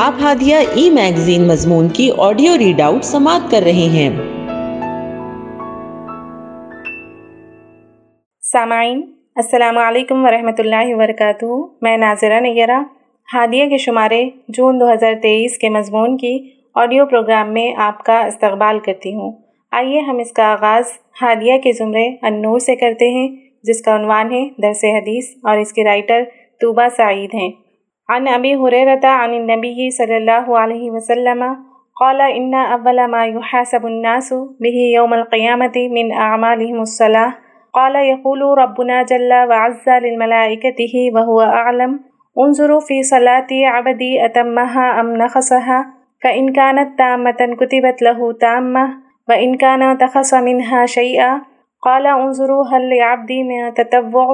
آپ 0.00 0.14
ہادیہ 0.22 0.56
ای 0.56 0.90
میگزین 0.90 1.48
مضمون 1.48 1.88
کی 1.88 2.10
آڈیو 2.18 2.58
ریڈ 2.58 2.80
آؤٹ 2.80 3.04
سماعت 3.04 3.50
کر 3.50 3.60
رہے 3.64 3.72
ہیں۔ 3.72 4.10
سامعین، 8.52 9.02
السلام 9.36 9.78
علیکم 9.78 10.24
ورحمۃ 10.24 10.52
اللہ 10.58 10.94
وبرکاتہ۔ 10.94 11.46
میں 11.82 11.96
ناظرہ 11.96 12.40
نیرہ، 12.40 12.82
ہادیہ 13.34 13.66
کے 13.66 13.76
شمارے 13.76 14.30
جون 14.48 14.80
دو 14.80 14.92
ہزار 14.92 15.12
تیئیس 15.22 15.58
کے 15.58 15.68
مضمون 15.68 16.16
کی 16.16 16.48
آڈیو 16.74 17.06
پروگرام 17.06 17.52
میں 17.52 17.74
آپ 17.76 18.04
کا 18.04 18.20
استقبال 18.20 18.78
کرتی 18.78 19.14
ہوں۔ 19.14 19.32
آئیے 19.72 20.00
ہم 20.00 20.18
اس 20.18 20.32
کا 20.32 20.44
آغاز 20.44 20.84
ہادیہ 21.22 21.58
کے 21.58 21.72
زمرے 21.72 22.08
النور 22.22 22.58
سے 22.58 22.76
کرتے 22.76 23.10
ہیں، 23.10 23.28
جس 23.62 23.82
کا 23.82 23.96
عنوان 23.96 24.32
ہے 24.32 24.48
درس 24.62 24.84
حدیث 24.84 25.24
اور 25.42 25.58
اس 25.58 25.72
کے 25.72 25.84
رائٹر 25.84 26.22
طوبہ 26.60 26.88
سعید 26.96 27.34
ہیں۔ 27.34 27.50
عن 28.14 28.28
ابی 28.28 28.54
حریرت 28.54 29.04
عن 29.04 29.34
النبی 29.34 29.90
صلی 29.90 30.14
اللہ 30.14 30.48
علیہ 30.60 30.90
وسلم 30.90 31.42
قال 32.00 32.20
ان 32.20 32.54
اول 32.54 33.06
ما 33.06 33.26
يحاسب 33.26 33.86
الناس 33.86 34.32
به 34.66 34.84
يوم 34.94 35.14
القيامة 35.14 35.88
من 35.96 36.12
اعمالهم 36.12 36.80
الصلاة. 36.80 37.32
قال 37.72 37.96
يقول 37.96 38.42
ربنا 38.58 39.02
جل 39.02 39.32
وعز 39.48 39.88
للملائكته 39.88 41.10
وهو 41.14 41.40
اعلم. 41.40 42.00
انظروا 42.38 42.80
في 42.80 43.02
صلاة 43.02 43.46
عبدي 43.50 44.24
اتمها 44.24 45.00
ام 45.00 45.16
نخصها 45.16 45.86
فإن 46.22 46.52
كانت 46.52 46.98
تامة 46.98 47.56
كتبت 47.60 48.02
له 48.02 48.32
تامة 48.32 48.84
وإن 49.28 49.54
كان 49.54 49.98
تخص 49.98 50.34
منها 50.34 50.86
شيئا 50.86 51.42
قال 51.82 52.06
انظروا 52.06 52.64
هل 52.72 52.88
لعبدي 52.96 53.42
من 53.42 53.74
تتبع 53.74 54.26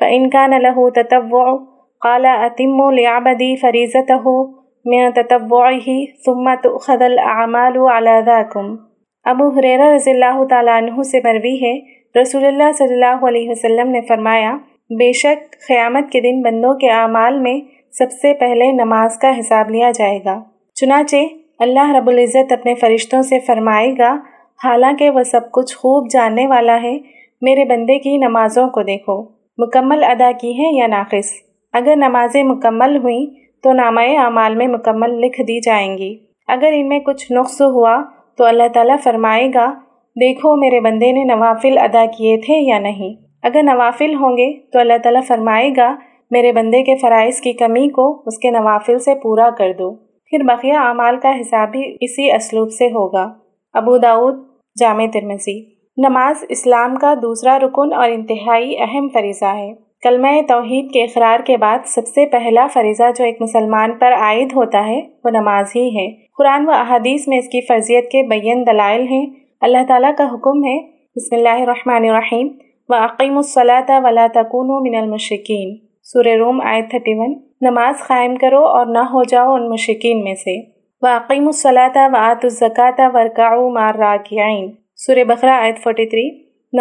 فإن 0.00 0.28
كان 0.30 0.58
له 0.58 0.90
تتبع 0.90 1.58
قال، 2.00 2.24
أتم 2.24 2.90
لعبدي 2.90 3.54
فريزته 3.54 4.52
من 4.84 5.12
تتبعه 5.12 5.94
ثم 6.26 6.54
تؤخذ 6.62 7.02
الأعمال 7.02 7.78
على 7.78 8.24
ذاكم. 8.26 8.76
ابو 9.24 9.58
حریرہ 9.58 9.94
رضی 9.94 10.10
اللہ 10.10 10.44
تعالیٰ 10.44 10.76
عنہ 10.76 11.02
سے 11.02 11.18
مروی 11.24 11.54
ہے۔ 11.54 11.96
رسول 12.22 12.44
اللہ 12.44 12.72
صلی 12.72 12.94
اللہ 12.94 13.26
علیہ 13.28 13.50
وسلم 13.50 13.90
نے 13.90 14.00
فرمایا، 14.08 14.56
بے 14.98 15.12
شک 15.12 15.66
قیامت 15.68 16.12
کے 16.12 16.20
دن 16.20 16.42
بندوں 16.42 16.78
کے 16.78 16.90
اعمال 16.90 17.38
میں 17.38 17.60
سب 17.92 18.10
سے 18.10 18.34
پہلے 18.34 18.72
نماز 18.72 19.18
کا 19.18 19.38
حساب 19.40 19.70
لیا 19.70 19.90
جائے 19.90 20.18
گا۔ 20.24 20.40
چنانچہ 20.74 21.16
اللہ 21.58 21.96
رب 21.96 22.08
العزت 22.08 22.52
اپنے 22.52 22.74
فرشتوں 22.74 23.22
سے 23.22 23.38
فرمائے 23.38 23.92
گا، 23.98 24.16
حالانکہ 24.64 25.10
وہ 25.10 25.22
سب 25.22 25.40
کچھ 25.52 25.76
خوب 25.76 26.10
جاننے 26.10 26.46
والا 26.46 26.82
ہے، 26.82 26.98
میرے 27.42 27.64
بندے 27.64 27.98
کی 27.98 28.16
نمازوں 28.16 28.68
کو 28.68 28.82
دیکھو، 28.82 29.22
مکمل 29.58 30.04
ادا 30.04 30.30
کی 30.40 30.52
ہیں 30.52 30.72
یا 30.72 30.86
ناقص؟ 30.86 31.45
اگر 31.76 31.96
نمازیں 31.96 32.44
مکمل 32.44 32.96
ہوئیں 32.96 33.26
تو 33.62 33.72
نامہ 33.72 34.00
اعمال 34.00 34.54
میں 34.54 34.68
مکمل 34.68 35.10
لکھ 35.10 35.40
دی 35.40 35.60
جائیں 35.60 35.98
گی۔ 35.98 36.16
اگر 36.48 36.70
ان 36.74 36.88
میں 36.88 36.98
کچھ 36.98 37.32
نقص 37.32 37.62
ہوا 37.62 38.02
تو 38.38 38.44
اللہ 38.44 38.68
تعالیٰ 38.74 38.96
فرمائے 39.02 39.48
گا، 39.48 39.72
دیکھو 40.20 40.56
میرے 40.56 40.80
بندے 40.80 41.12
نے 41.12 41.24
نوافل 41.24 41.78
ادا 41.78 42.04
کیے 42.18 42.36
تھے 42.36 42.54
یا 42.54 42.78
نہیں۔ 42.78 43.14
اگر 43.42 43.62
نوافل 43.62 44.14
ہوں 44.14 44.36
گے 44.36 44.52
تو 44.72 44.78
اللہ 44.78 44.98
تعالیٰ 45.02 45.22
فرمائے 45.26 45.70
گا، 45.76 45.96
میرے 46.30 46.52
بندے 46.52 46.82
کے 46.82 46.96
فرائض 46.96 47.40
کی 47.40 47.52
کمی 47.52 47.88
کو 47.88 48.22
اس 48.26 48.38
کے 48.38 48.50
نوافل 48.50 48.98
سے 48.98 49.14
پورا 49.14 49.50
کر 49.58 49.72
دو۔ 49.78 49.94
پھر 50.30 50.44
بقیہ 50.44 50.72
اعمال 50.72 51.16
کا 51.16 51.40
حساب 51.40 51.70
بھی 51.70 51.96
اسی 52.00 52.32
اسلوب 52.32 52.72
سے 52.72 52.86
ہوگا۔ 52.86 53.32
ابو 53.74 53.98
داود 53.98 54.34
جامع 54.80 55.06
ترمسی 55.12 55.64
نماز 55.96 56.44
اسلام 56.48 56.96
کا 56.96 57.14
دوسرا 57.14 57.58
رکن 57.58 57.92
اور 57.92 58.10
انتہائی 58.10 58.76
اہم 58.78 59.08
فریضہ 59.08 59.54
ہے۔ 59.54 59.85
کلمہ 60.02 60.40
توحید 60.48 60.90
کے 60.92 61.02
اقرار 61.02 61.40
کے 61.46 61.56
بعد 61.56 61.86
سب 61.86 62.06
سے 62.06 62.24
پہلا 62.30 62.66
فریضہ 62.74 63.10
جو 63.16 63.24
ایک 63.24 63.40
مسلمان 63.40 63.92
پر 63.98 64.12
عائد 64.12 64.52
ہوتا 64.54 64.84
ہے، 64.86 65.00
وہ 65.24 65.30
نماز 65.30 65.72
ہی 65.76 65.88
ہے۔ 65.96 66.06
قرآن 66.38 66.68
و 66.68 66.72
احادیث 66.72 67.26
میں 67.28 67.38
اس 67.38 67.48
کی 67.48 67.60
فرضیت 67.68 68.10
کے 68.10 68.22
بین 68.28 68.66
دلائل 68.66 69.06
ہیں۔ 69.10 69.24
اللہ 69.62 69.86
تعالیٰ 69.88 70.10
کا 70.18 70.24
حکم 70.24 70.62
ہے، 70.64 70.76
بسم 71.16 71.36
اللہ 71.36 71.62
الرحمن 71.62 72.08
الرحیم 72.08 72.48
و 72.88 72.94
عقیم 72.94 73.36
الصلاۃ 73.36 73.90
ولا 74.04 74.26
تکون 74.34 74.68
من 74.82 74.94
المشکین 74.94 75.74
سور 76.06 76.26
روم 76.38 76.60
آیت 76.64 76.90
تھرٹی 76.90 77.14
ون 77.18 77.34
نماز 77.60 78.06
قائم 78.06 78.34
کرو 78.40 78.64
اور 78.68 78.86
نہ 78.86 79.04
ہو 79.12 79.22
جاؤ 79.28 79.52
ان 79.54 79.68
مشکین 79.70 80.24
میں 80.24 80.34
سے۔ 80.34 80.58
واقعیم 81.02 81.46
الصلاۃ 81.46 81.96
و 82.04 82.16
آت 82.16 82.44
الزکۃ 82.44 83.00
ورکاؤ 83.14 83.68
مار 83.70 83.94
راکعین 83.98 84.70
سور 84.96 85.24
بقرہ 85.28 85.60
آیت 85.62 85.82
فورٹی 85.82 86.06
تھری 86.06 86.28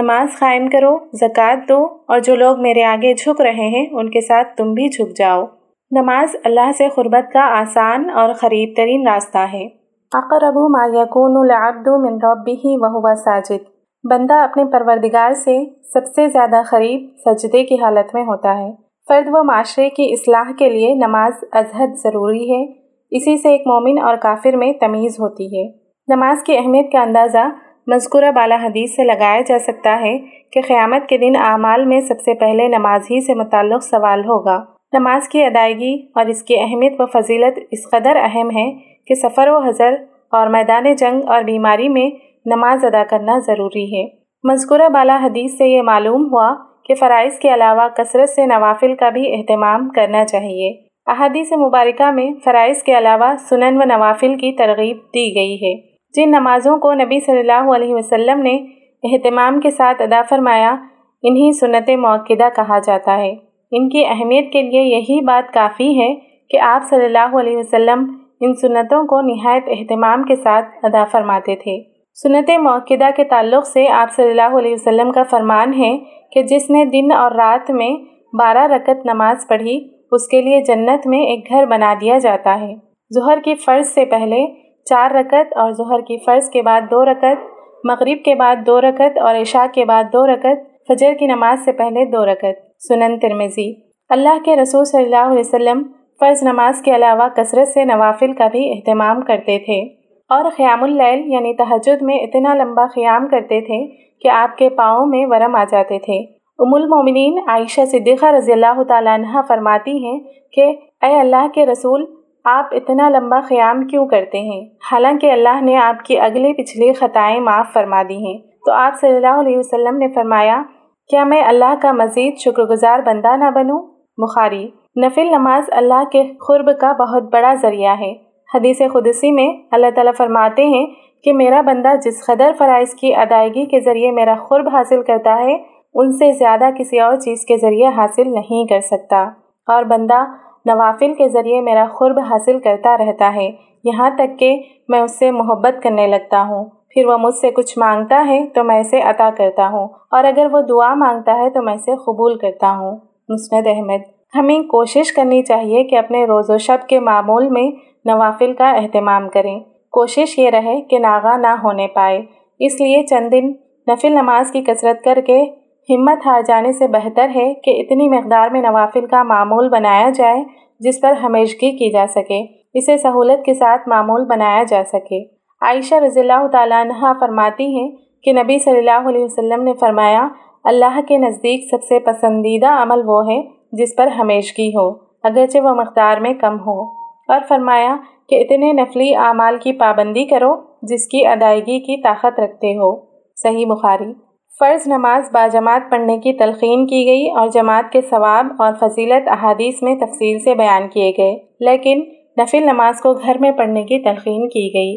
نماز 0.01 0.39
قائم 0.39 0.67
کرو، 0.67 0.97
زکوٰۃ 1.13 1.55
دو 1.69 1.83
اور 1.83 2.19
جو 2.19 2.35
لوگ 2.35 2.61
میرے 2.61 2.83
آگے 2.83 3.13
جھک 3.13 3.41
رہے 3.41 3.67
ہیں، 3.67 3.85
ان 3.91 4.09
کے 4.09 4.21
ساتھ 4.21 4.55
تم 4.57 4.73
بھی 4.73 4.89
جھک 4.89 5.17
جاؤ۔ 5.17 5.43
نماز 5.91 6.35
اللہ 6.43 6.71
سے 6.77 6.87
قربت 6.87 7.33
کا 7.33 7.59
آسان 7.61 8.09
اور 8.09 8.33
قریب 8.33 8.73
ترین 8.77 9.07
راستہ 9.07 9.37
ہے۔ 9.37 9.65
اقرب 10.13 10.55
ما 10.55 11.01
یکون 11.01 11.31
العبد 11.37 11.87
من 11.87 12.13
ربه 12.13 12.63
وهو 12.65 13.15
ساجد۔ 13.15 13.75
بندہ 14.11 14.33
اپنے 14.33 14.65
پروردگار 14.65 15.33
سے 15.33 15.59
سب 15.93 16.05
سے 16.15 16.27
زیادہ 16.27 16.61
قریب 16.69 17.09
سجدے 17.25 17.63
کی 17.63 17.75
حالت 17.75 18.15
میں 18.15 18.23
ہوتا 18.23 18.57
ہے۔ 18.57 18.71
فرد 19.07 19.27
و 19.31 19.43
معاشرے 19.43 19.89
کی 19.89 20.13
اصلاح 20.13 20.51
کے 20.59 20.69
لیے 20.69 20.93
نماز 20.93 21.33
ازہد 21.51 21.93
ضروری 22.03 22.51
ہے۔ 22.51 22.63
اسی 23.11 23.41
سے 23.41 23.49
ایک 23.49 23.61
مومن 23.67 24.03
اور 24.03 24.15
کافر 24.15 24.55
میں 24.55 24.73
تمیز 24.73 25.19
ہوتی 25.19 25.45
ہے۔ 25.45 25.71
نماز 26.07 26.43
کی 26.43 26.57
اہمیت 26.57 26.91
کا 26.91 27.01
اندازہ 27.01 27.49
مذکورہ 27.87 28.31
بالا 28.31 28.55
حدیث 28.63 28.95
سے 28.95 29.03
لگایا 29.03 29.41
جا 29.47 29.59
سکتا 29.59 30.01
ہے 30.01 30.17
کہ 30.51 30.61
قیامت 30.67 31.09
کے 31.09 31.17
دن 31.17 31.35
اعمال 31.35 31.85
میں 31.85 31.99
سب 31.99 32.19
سے 32.19 32.33
پہلے 32.33 32.67
نماز 32.67 33.01
ہی 33.11 33.25
سے 33.25 33.33
متعلق 33.33 33.83
سوال 33.83 34.19
ہوگا۔ 34.19 34.63
نماز 34.93 35.29
کی 35.29 35.43
ادائیگی 35.43 36.07
اور 36.15 36.25
اس 36.25 36.43
کی 36.43 36.59
اہمیت 36.59 37.01
و 37.01 37.05
فضیلت 37.05 37.59
اس 37.71 37.89
قدر 37.91 38.17
اہم 38.21 38.49
ہے 38.49 38.71
کہ 39.07 39.15
سفر 39.15 39.47
و 39.47 39.57
حضر 39.57 39.93
اور 40.31 40.47
میدان 40.47 40.95
جنگ 40.95 41.21
اور 41.27 41.43
بیماری 41.43 41.89
میں 41.89 42.09
نماز 42.45 42.85
ادا 42.85 43.03
کرنا 43.03 43.39
ضروری 43.39 43.85
ہے۔ 43.95 44.05
مذکورہ 44.43 44.89
بالا 44.93 45.19
حدیث 45.23 45.57
سے 45.57 45.65
یہ 45.65 45.81
معلوم 45.81 46.27
ہوا 46.31 46.53
کہ 46.85 46.95
فرائض 46.95 47.39
کے 47.39 47.53
علاوہ 47.53 47.87
کثرت 47.87 48.29
سے 48.29 48.45
نوافل 48.45 48.95
کا 48.95 49.09
بھی 49.09 49.33
اہتمام 49.33 49.89
کرنا 49.89 50.25
چاہیے۔ 50.25 50.71
احادیث 51.07 51.51
مبارکہ 51.51 52.11
میں 52.11 52.31
فرائض 52.43 52.83
کے 52.83 52.97
علاوہ 52.97 53.35
سنن 53.49 53.77
و 53.77 53.85
نوافل 53.85 54.35
کی 54.35 54.51
ترغیب 54.51 54.97
دی 54.97 55.35
گئی 55.35 55.55
ہے۔ 55.55 55.94
جن 56.15 56.29
نمازوں 56.29 56.77
کو 56.77 56.93
نبی 56.93 57.19
صلی 57.19 57.39
اللہ 57.39 57.71
علیہ 57.75 57.95
وسلم 57.95 58.41
نے 58.41 58.57
اہتمام 59.03 59.59
کے 59.59 59.71
ساتھ 59.71 60.01
ادا 60.01 60.21
فرمایا 60.29 60.75
انہی 61.23 61.51
سنت 61.57 61.89
موقعہ 61.89 62.49
کہا 62.55 62.79
جاتا 62.79 63.17
ہے۔ 63.17 63.33
ان 63.71 63.89
کی 63.89 64.05
اہمیت 64.05 64.51
کے 64.53 64.61
لیے 64.61 64.81
یہی 64.81 65.23
بات 65.25 65.53
کافی 65.53 65.99
ہے 65.99 66.15
کہ 66.49 66.59
آپ 66.59 66.83
صلی 66.89 67.05
اللہ 67.05 67.37
علیہ 67.39 67.57
وسلم 67.57 68.05
ان 68.39 68.53
سنتوں 68.53 69.03
کو 69.03 69.21
نہایت 69.21 69.63
اہتمام 69.67 70.23
کے 70.23 70.35
ساتھ 70.35 70.65
ادا 70.83 71.03
فرماتے 71.11 71.55
تھے۔ 71.55 71.77
سنت 72.13 72.49
موقعہ 72.49 73.11
کے 73.15 73.23
تعلق 73.23 73.67
سے 73.67 73.87
آپ 73.87 74.11
صلی 74.11 74.29
اللہ 74.29 74.57
علیہ 74.57 74.73
وسلم 74.73 75.11
کا 75.11 75.23
فرمان 75.23 75.73
ہے 75.73 75.97
کہ 76.31 76.43
جس 76.43 76.69
نے 76.69 76.85
دن 76.85 77.11
اور 77.11 77.31
رات 77.31 77.71
میں 77.71 77.89
بارہ 78.35 78.67
رکت 78.67 79.05
نماز 79.05 79.47
پڑھی، 79.47 79.79
اس 80.11 80.27
کے 80.27 80.41
لیے 80.41 80.61
جنت 80.61 81.07
میں 81.07 81.19
ایک 81.19 81.49
گھر 81.49 81.65
بنا 81.65 81.93
دیا 82.01 82.17
جاتا 82.17 82.59
ہے۔ 82.61 82.73
ظہر 83.13 83.39
کی 83.45 83.55
فرض 83.55 83.87
سے 83.87 84.05
پہلے 84.05 84.64
چار 84.85 85.11
رکت 85.11 85.57
اور 85.57 85.71
ظہر 85.71 86.01
کی 86.01 86.17
فرض 86.25 86.49
کے 86.49 86.61
بعد 86.61 86.81
دو 86.91 87.05
رکت 87.05 87.43
مغرب 87.83 88.23
کے 88.25 88.35
بعد 88.35 88.55
دو 88.67 88.79
رکت 88.81 89.17
اور 89.17 89.35
عشاء 89.35 89.65
کے 89.73 89.85
بعد 89.85 90.03
دو 90.13 90.25
رکت 90.27 90.63
فجر 90.87 91.13
کی 91.13 91.27
نماز 91.27 91.65
سے 91.65 91.71
پہلے 91.71 92.05
دو 92.05 92.25
رکت 92.25 92.63
سنن 92.87 93.19
ترمیزی 93.19 93.71
اللہ 94.09 94.43
کے 94.45 94.55
رسول 94.55 94.85
صلی 94.85 95.03
اللہ 95.03 95.29
علیہ 95.29 95.39
وسلم 95.39 95.83
فرض 96.19 96.43
نماز 96.43 96.81
کے 96.81 96.95
علاوہ 96.95 97.27
کثرت 97.27 97.67
سے 97.67 97.85
نوافل 97.85 98.33
کا 98.33 98.47
بھی 98.47 98.69
اہتمام 98.71 99.21
کرتے 99.21 99.57
تھے 99.59 99.81
اور 100.29 100.49
قیام 100.57 100.83
اللیل 100.83 101.21
یعنی 101.25 101.53
تہجد 101.53 102.01
میں 102.01 102.15
اتنا 102.15 102.53
لمبا 102.53 102.85
قیام 102.95 103.27
کرتے 103.27 103.61
تھے 103.61 103.85
کہ 104.21 104.27
آپ 104.27 104.57
کے 104.57 104.69
پاؤں 104.69 105.05
میں 105.05 105.25
ورم 105.25 105.55
آ 105.55 105.63
جاتے 105.71 105.99
تھے۔ 105.99 106.19
ام 106.59 106.73
المومنین 106.73 107.39
عائشہ 107.47 107.85
صدیقہ 107.85 108.25
رضی 108.25 108.51
اللہ 108.51 108.81
تعالیٰ 108.83 109.13
عنہ 109.13 109.41
فرماتی 109.47 109.97
ہیں 110.05 110.19
کہ 110.53 110.65
اے 111.05 111.19
اللہ 111.19 111.47
کے 111.53 111.65
رسول 111.65 112.05
آپ 112.45 112.65
اتنا 112.71 113.09
لمبا 113.09 113.39
قیام 113.47 113.87
کیوں 113.87 114.07
کرتے 114.07 114.39
ہیں؟ 114.39 114.65
حالانکہ 114.91 115.31
اللہ 115.31 115.61
نے 115.61 115.77
آپ 115.77 116.05
کی 116.05 116.19
اگلی 116.19 116.53
پچھلی 116.53 116.93
خطائیں 116.93 117.39
معاف 117.39 117.73
فرما 117.73 118.03
دی 118.03 118.17
ہیں۔ 118.17 118.37
تو 118.65 118.71
آپ 118.71 118.93
صلی 119.01 119.15
اللہ 119.15 119.39
علیہ 119.39 119.57
وسلم 119.57 119.97
نے 119.97 120.07
فرمایا، 120.07 120.63
کیا 121.07 121.23
میں 121.23 121.43
اللہ 121.43 121.73
کا 121.81 121.91
مزید 121.91 122.37
شکر 122.37 122.63
گزار 122.63 122.99
بندہ 122.99 123.35
نہ 123.35 123.51
بنوں؟ 123.55 123.79
بخاری، 124.17 124.67
نفل 125.05 125.27
نماز 125.27 125.63
اللہ 125.71 126.03
کے 126.11 126.23
قرب 126.47 126.69
کا 126.79 126.91
بہت 126.91 127.23
بڑا 127.33 127.53
ذریعہ 127.53 127.95
ہے۔ 127.99 128.13
حدیث 128.53 128.81
خدسی 128.93 129.31
میں 129.31 129.63
اللہ 129.71 129.87
تعالیٰ 129.95 130.13
فرماتے 130.17 130.65
ہیں 130.65 130.85
کہ 131.23 131.33
میرا 131.33 131.61
بندہ 131.61 131.95
جس 132.05 132.25
قدر 132.25 132.51
فرائض 132.57 132.93
کی 132.93 133.15
ادائیگی 133.15 133.65
کے 133.65 133.79
ذریعے 133.79 134.11
میرا 134.11 134.35
قرب 134.49 134.67
حاصل 134.67 135.03
کرتا 135.03 135.37
ہے، 135.39 135.55
ان 135.93 136.11
سے 136.11 136.31
زیادہ 136.31 136.65
کسی 136.79 136.99
اور 136.99 137.15
چیز 137.15 137.45
کے 137.45 137.57
ذریعے 137.57 137.87
حاصل 137.87 138.31
نہیں 138.31 138.67
کر 138.67 138.79
سکتا۔ 138.79 139.29
اور 139.67 139.83
بندہ 139.83 140.25
نوافل 140.65 141.13
کے 141.13 141.29
ذریعے 141.29 141.61
میرا 141.61 141.85
قرب 141.99 142.19
حاصل 142.19 142.59
کرتا 142.59 142.97
رہتا 142.97 143.31
ہے۔ 143.35 143.51
یہاں 143.83 144.09
تک 144.09 144.39
کہ 144.39 144.61
میں 144.87 144.99
اس 144.99 145.19
سے 145.19 145.31
محبت 145.31 145.83
کرنے 145.83 146.07
لگتا 146.07 146.43
ہوں۔ 146.49 146.65
پھر 146.89 147.05
وہ 147.05 147.17
مجھ 147.17 147.35
سے 147.35 147.51
کچھ 147.51 147.79
مانگتا 147.79 148.25
ہے 148.27 148.45
تو 148.55 148.63
میں 148.63 148.79
اسے 148.79 149.01
عطا 149.01 149.29
کرتا 149.37 149.67
ہوں۔ 149.67 149.87
اور 150.11 150.23
اگر 150.23 150.47
وہ 150.51 150.61
دعا 150.61 150.93
مانگتا 150.93 151.37
ہے 151.37 151.49
تو 151.49 151.61
میں 151.61 151.73
اسے 151.73 151.95
قبول 151.95 152.37
کرتا 152.37 152.77
ہوں۔ 152.77 152.97
مسند 153.29 153.67
احمد، 153.67 154.01
ہمیں 154.35 154.59
کوشش 154.59 155.13
کرنی 155.13 155.43
چاہیے 155.43 155.83
کہ 155.83 155.97
اپنے 155.97 156.25
روز 156.25 156.49
و 156.49 156.57
شب 156.57 156.87
کے 156.87 156.99
معمول 156.99 157.49
میں 157.49 157.71
نوافل 158.05 158.53
کا 158.53 158.69
اہتمام 158.69 159.29
کریں۔ 159.29 159.59
کوشش 159.91 160.39
یہ 160.39 160.49
رہے 160.49 160.81
کہ 160.81 160.99
ناغا 160.99 161.37
نہ 161.37 161.55
ہونے 161.63 161.87
پائے۔ 161.87 162.21
اس 162.59 162.81
لیے 162.81 163.03
چند 163.03 163.31
دن 163.31 163.51
نفل 163.91 164.11
نماز 164.11 164.51
کی 164.51 164.61
کثرت 164.61 165.03
کر 165.03 165.19
کے 165.25 165.64
ہمت 165.89 166.25
ہار 166.25 166.41
جانے 166.41 166.71
سے 166.71 166.87
بہتر 166.87 167.29
ہے 167.35 167.53
کہ 167.53 167.81
اتنی 167.81 168.09
مقدار 168.09 168.49
میں 168.49 168.61
نوافل 168.61 169.05
کا 169.05 169.23
معمول 169.23 169.69
بنایا 169.69 170.09
جائے 170.09 170.43
جس 170.79 171.01
پر 171.01 171.11
ہمیشگی 171.11 171.71
کی 171.71 171.91
جا 171.91 172.05
سکے، 172.09 172.45
اسے 172.73 172.97
سہولت 172.97 173.45
کے 173.45 173.53
ساتھ 173.53 173.89
معمول 173.89 174.25
بنایا 174.25 174.63
جا 174.63 174.83
سکے۔ 174.87 175.23
عائشہ 175.61 175.95
رضی 175.95 176.19
اللہ 176.19 176.47
تعالیٰ 176.51 176.81
عنہ 176.81 177.13
فرماتی 177.19 177.79
ہیں 177.79 177.91
کہ 178.23 178.33
نبی 178.33 178.57
صلی 178.57 178.77
اللہ 178.77 179.09
علیہ 179.09 179.23
وسلم 179.23 179.63
نے 179.63 179.73
فرمایا، 179.79 180.27
اللہ 180.63 180.99
کے 181.07 181.17
نزدیک 181.17 181.67
سب 181.71 181.83
سے 181.83 181.99
پسندیدہ 181.99 182.67
عمل 182.67 183.01
وہ 183.05 183.21
ہے 183.27 183.41
جس 183.71 183.95
پر 183.97 184.07
ہمیشگی 184.07 184.69
ہو، 184.69 184.89
اگرچہ 185.23 185.57
وہ 185.57 185.69
مقدار 185.69 186.17
میں 186.17 186.33
کم 186.33 186.59
ہو۔ 186.59 186.81
اور 187.27 187.39
فرمایا 187.49 187.97
کہ 188.29 188.35
اتنے 188.41 188.71
نفلی 188.73 189.15
اعمال 189.15 189.57
کی 189.57 189.73
پابندی 189.73 190.25
کرو 190.25 190.53
جس 190.81 191.07
کی 191.07 191.25
ادائیگی 191.27 191.79
کی 191.79 192.01
طاقت 192.01 192.39
رکھتے 192.39 192.67
ہو۔ 192.67 192.95
صحیح 193.35 193.65
بخاری۔ 193.67 194.24
فرض 194.59 194.87
نماز 194.87 195.23
باجماعت 195.33 195.81
پڑھنے 195.91 196.17
کی 196.17 196.33
تلقین 196.33 196.85
کی 196.87 197.05
گئی 197.07 197.29
اور 197.29 197.47
جماعت 197.47 197.91
کے 197.91 198.01
ثواب 198.01 198.47
اور 198.59 198.73
فضیلت 198.79 199.27
احادیث 199.27 199.81
میں 199.81 199.95
تفصیل 199.95 200.39
سے 200.39 200.55
بیان 200.55 200.87
کیے 200.87 201.11
گئے، 201.17 201.35
لیکن 201.59 202.03
نفل 202.41 202.63
نماز 202.63 203.01
کو 203.01 203.13
گھر 203.13 203.37
میں 203.37 203.51
پڑھنے 203.51 203.83
کی 203.83 203.99
تلقین 203.99 204.47
کی 204.49 204.69
گئی۔ 204.73 204.95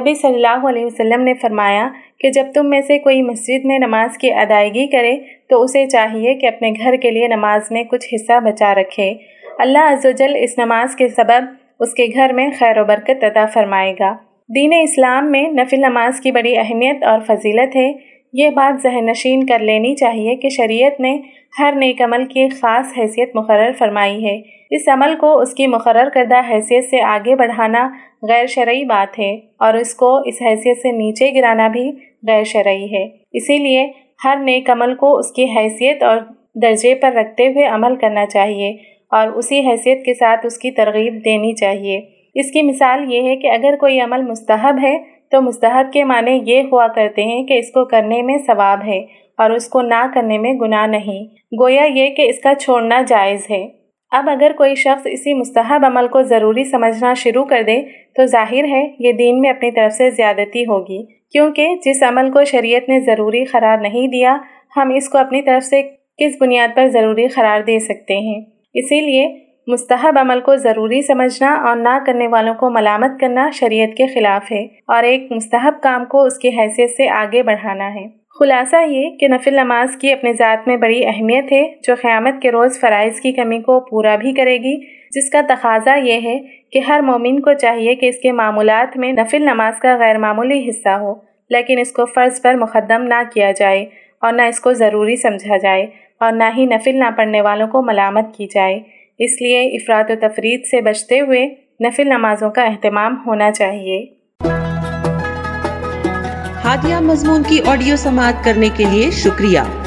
نبی 0.00 0.14
صلی 0.14 0.34
اللہ 0.34 0.68
علیہ 0.68 0.84
وسلم 0.86 1.22
نے 1.22 1.34
فرمایا 1.34 1.88
کہ 2.18 2.30
جب 2.30 2.42
تم 2.54 2.70
میں 2.70 2.80
سے 2.80 2.98
کوئی 2.98 3.22
مسجد 3.22 3.64
میں 3.64 3.78
نماز 3.78 4.18
کی 4.18 4.32
ادائیگی 4.32 4.86
کرے 4.86 5.16
تو 5.48 5.62
اسے 5.62 5.86
چاہیے 5.86 6.34
کہ 6.34 6.46
اپنے 6.46 6.70
گھر 6.70 6.96
کے 6.96 7.10
لیے 7.10 7.28
نماز 7.28 7.70
میں 7.70 7.82
کچھ 7.84 8.14
حصہ 8.14 8.40
بچا 8.40 8.74
رکھے۔ 8.74 9.14
اللہ 9.58 9.78
عز 9.78 10.06
و 10.06 10.10
جل 10.10 10.36
اس 10.36 10.58
نماز 10.58 10.96
کے 10.96 11.08
سبب 11.08 11.48
اس 11.80 11.94
کے 11.94 12.06
گھر 12.14 12.32
میں 12.32 12.48
خیر 12.58 12.80
و 12.80 12.84
برکت 12.84 13.24
عطا 13.24 13.46
فرمائے 13.46 13.92
گا۔ 14.00 14.12
دین 14.48 14.72
اسلام 14.82 15.30
میں 15.30 15.42
نفل 15.42 15.80
نماز 15.80 16.20
کی 16.20 16.32
بڑی 16.32 16.56
اہمیت 16.58 17.04
اور 17.04 17.20
فضیلت 17.20 17.76
ہے۔ 17.76 18.19
یہ 18.32 18.50
بات 18.50 18.82
ذہن 18.82 19.06
نشین 19.06 19.46
کر 19.46 19.58
لینی 19.58 19.94
چاہیے 19.94 20.36
کہ 20.36 20.48
شریعت 20.48 21.00
نے 21.00 21.20
ہر 21.58 21.74
نیک 21.76 22.02
عمل 22.02 22.24
کی 22.24 22.48
خاص 22.48 22.86
حیثیت 22.98 23.36
مقرر 23.36 23.72
فرمائی 23.78 24.24
ہے۔ 24.24 24.40
اس 24.70 24.88
عمل 24.88 25.16
کو 25.16 25.40
اس 25.40 25.54
کی 25.54 25.66
مقرر 25.66 26.08
کردہ 26.14 26.40
حیثیت 26.50 26.84
سے 26.84 27.00
آگے 27.00 27.36
بڑھانا 27.36 27.88
غیر 28.28 28.46
شرعی 28.46 28.84
بات 28.84 29.18
ہے 29.18 29.32
اور 29.58 29.74
اس 29.74 29.94
کو 29.94 30.16
اس 30.16 30.42
حیثیت 30.42 30.76
سے 30.76 30.92
نیچے 30.92 31.30
گرانا 31.34 31.68
بھی 31.68 31.92
غیر 32.28 32.44
شرعی 32.44 32.84
ہے۔ 32.84 33.08
اسی 33.32 33.58
لیے 33.58 33.90
ہر 34.24 34.36
نیک 34.40 34.70
عمل 34.70 34.94
کو 34.94 35.18
اس 35.18 35.32
کی 35.32 35.44
حیثیت 35.44 36.02
اور 36.02 36.18
درجے 36.62 36.94
پر 36.94 37.12
رکھتے 37.12 37.48
ہوئے 37.48 37.66
عمل 37.66 37.96
کرنا 37.96 38.26
چاہیے 38.26 38.70
اور 39.10 39.28
اسی 39.28 39.60
حیثیت 39.60 40.04
کے 40.04 40.14
ساتھ 40.14 40.46
اس 40.46 40.58
کی 40.58 40.70
ترغیب 40.70 41.14
دینی 41.14 41.54
چاہیے۔ 41.54 42.00
اس 42.34 42.50
کی 42.52 42.62
مثال 42.62 43.14
یہ 43.14 43.22
ہے 43.22 43.36
کہ 43.36 43.46
اگر 43.46 43.76
کوئی 43.76 44.00
عمل 44.00 44.22
مستحب 44.22 44.78
ہے 44.82 45.19
تو 45.30 45.42
مستحب 45.42 45.92
کے 45.92 46.04
معنی 46.04 46.40
یہ 46.46 46.62
ہوا 46.72 46.86
کرتے 46.88 47.22
ہیں 47.22 47.44
کہ 47.44 47.58
اس 47.58 47.68
کو 47.68 47.84
کرنے 47.84 48.22
میں 48.22 48.38
ثواب 48.46 48.78
ہے 48.86 48.98
اور 49.38 49.50
اس 49.50 49.68
کو 49.68 49.82
نہ 49.82 50.06
کرنے 50.14 50.38
میں 50.38 50.52
گناہ 50.52 50.86
نہیں۔ 50.86 51.24
گویا 51.60 51.84
یہ 51.84 52.10
کہ 52.10 52.22
اس 52.22 52.38
کا 52.38 52.54
چھوڑنا 52.54 53.02
جائز 53.08 53.46
ہے۔ 53.50 53.68
اب 54.10 54.30
اگر 54.30 54.52
کوئی 54.58 54.74
شخص 54.74 55.06
اسی 55.06 55.34
مستحب 55.34 55.86
عمل 55.86 56.08
کو 56.08 56.22
ضروری 56.22 56.64
سمجھنا 56.64 57.14
شروع 57.14 57.44
کر 57.44 57.62
دے 57.66 57.80
تو 58.16 58.24
ظاہر 58.24 58.64
ہے 58.64 58.84
یہ 58.98 59.12
دین 59.12 59.40
میں 59.40 59.50
اپنی 59.50 59.70
طرف 59.70 59.92
سے 59.92 60.10
زیادتی 60.10 60.62
ہوگی۔ 60.62 61.04
کیونکہ 61.32 61.68
جس 61.84 62.02
عمل 62.02 62.30
کو 62.30 62.44
شریعت 62.44 62.88
نے 62.88 63.00
ضروری 63.00 63.44
قرار 63.44 63.78
نہیں 63.78 64.08
دیا، 64.08 64.36
ہم 64.76 64.92
اس 64.94 65.08
کو 65.08 65.18
اپنی 65.18 65.42
طرف 65.42 65.64
سے 65.64 65.82
کس 66.18 66.36
بنیاد 66.40 66.68
پر 66.76 66.86
ضروری 66.86 67.26
قرار 67.26 67.60
دے 67.60 67.78
سکتے 67.78 68.14
ہیں؟ 68.14 68.40
اسی 68.74 69.00
لیے 69.00 69.49
مستحب 69.70 70.18
عمل 70.18 70.40
کو 70.40 70.56
ضروری 70.56 71.02
سمجھنا 71.02 71.54
اور 71.54 71.76
نہ 71.76 71.98
کرنے 72.06 72.26
والوں 72.28 72.54
کو 72.54 72.70
ملامت 72.70 73.20
کرنا 73.20 73.50
شریعت 73.50 73.96
کے 73.96 74.06
خلاف 74.06 74.52
ہے 74.52 74.62
اور 74.86 75.02
ایک 75.02 75.32
مستحب 75.32 75.82
کام 75.82 76.04
کو 76.04 76.22
اس 76.22 76.38
کی 76.38 76.48
حیثیت 76.48 76.90
سے 76.90 77.08
آگے 77.08 77.42
بڑھانا 77.42 77.94
ہے۔ 77.94 78.06
خلاصہ 78.38 78.76
یہ 78.86 79.10
کہ 79.10 79.28
نفل 79.28 79.54
نماز 79.54 79.96
کی 79.96 80.12
اپنے 80.12 80.32
ذات 80.32 80.68
میں 80.68 80.76
بڑی 80.76 81.06
اہمیت 81.06 81.52
ہے 81.52 81.62
جو 81.82 81.94
قیامت 81.94 82.42
کے 82.42 82.50
روز 82.50 82.80
فرائض 82.80 83.20
کی 83.20 83.32
کمی 83.32 83.60
کو 83.60 83.80
پورا 83.80 84.16
بھی 84.16 84.32
کرے 84.32 84.56
گی، 84.58 84.76
جس 85.10 85.30
کا 85.30 85.40
تقاضا 85.48 85.94
یہ 85.94 86.20
ہے 86.24 86.38
کہ 86.72 86.78
ہر 86.78 87.00
مومن 87.00 87.40
کو 87.40 87.52
چاہیے 87.52 87.94
کہ 87.94 88.06
اس 88.06 88.18
کے 88.18 88.32
معمولات 88.32 88.96
میں 88.96 89.12
نفل 89.12 89.42
نماز 89.42 89.80
کا 89.80 89.96
غیر 89.96 90.18
معمولی 90.18 90.68
حصہ 90.68 90.88
ہو، 90.88 91.14
لیکن 91.50 91.78
اس 91.78 91.92
کو 91.92 92.04
فرض 92.04 92.42
پر 92.42 92.54
مقدم 92.54 93.02
نہ 93.02 93.22
کیا 93.34 93.50
جائے 93.52 93.86
اور 94.20 94.32
نہ 94.32 94.42
اس 94.42 94.60
کو 94.60 94.72
ضروری 94.72 95.16
سمجھا 95.16 95.56
جائے 95.56 95.86
اور 96.20 96.32
نہ 96.32 96.44
ہی 96.56 96.66
نفل 96.66 96.98
نہ 96.98 97.10
پڑھنے 97.16 97.40
والوں 97.40 97.68
کو 97.68 97.82
ملامت 97.82 98.34
کی 98.36 98.46
جائے۔ 98.54 98.99
اس 99.22 99.42
لیے 99.42 99.62
افراد 99.62 100.04
و 100.10 100.14
تفرید 100.20 100.64
سے 100.64 100.80
بچتے 100.80 101.20
ہوئے 101.20 101.48
نفل 101.86 102.08
نمازوں 102.08 102.50
کا 102.50 102.62
اہتمام 102.62 103.14
ہونا 103.26 103.52
چاہیے۔ 103.52 104.06
ہادیہ 106.64 106.96
مضمون 107.00 107.42
کی 107.48 107.58
آڈیو 107.66 107.96
سماعت 107.96 108.44
کرنے 108.44 108.68
کے 108.76 108.84
لیے 108.90 109.10
شکریہ۔ 109.10 109.60